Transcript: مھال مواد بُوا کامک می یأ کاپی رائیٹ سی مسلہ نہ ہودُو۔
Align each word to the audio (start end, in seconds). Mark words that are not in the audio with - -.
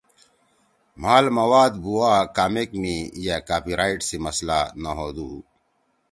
مھال 1.01 1.25
مواد 1.37 1.73
بُوا 1.83 2.13
کامک 2.35 2.69
می 2.81 2.95
یأ 3.25 3.35
کاپی 3.47 3.73
رائیٹ 3.79 4.01
سی 4.09 4.17
مسلہ 4.25 4.59
نہ 4.81 4.91
ہودُو۔ 4.97 5.29